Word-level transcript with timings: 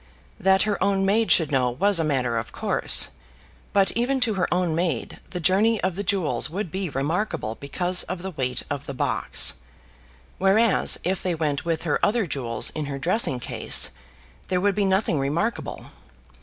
That 0.39 0.63
her 0.63 0.83
own 0.83 1.05
maid 1.05 1.31
should 1.31 1.51
know 1.51 1.69
was 1.69 1.99
a 1.99 2.03
matter 2.03 2.39
of 2.39 2.51
course; 2.51 3.09
but 3.71 3.91
even 3.91 4.19
to 4.21 4.33
her 4.33 4.51
own 4.51 4.73
maid 4.73 5.19
the 5.29 5.39
journey 5.39 5.79
of 5.83 5.93
the 5.93 6.01
jewels 6.03 6.49
would 6.49 6.71
be 6.71 6.89
remarkable 6.89 7.53
because 7.59 8.01
of 8.09 8.23
the 8.23 8.31
weight 8.31 8.63
of 8.67 8.87
the 8.87 8.95
box, 8.95 9.53
whereas 10.39 10.99
if 11.03 11.21
they 11.21 11.35
went 11.35 11.65
with 11.65 11.83
her 11.83 12.03
other 12.03 12.25
jewels 12.25 12.71
in 12.71 12.85
her 12.87 12.97
dressing 12.97 13.39
case, 13.39 13.91
there 14.47 14.59
would 14.59 14.73
be 14.73 14.85
nothing 14.85 15.19
remarkable. 15.19 15.91